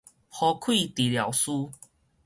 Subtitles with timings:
[0.03, 0.03] 呼
[0.59, 1.69] 氣治療師